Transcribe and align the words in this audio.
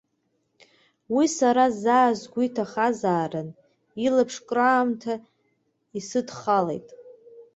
Уи 1.15 1.25
сара 1.37 1.65
заа 1.81 2.09
сгәеиҭахьазаарын, 2.19 3.49
илаԥш 4.05 4.35
кыраамҭа 4.47 5.13
иаасыдхалеит. 5.95 6.87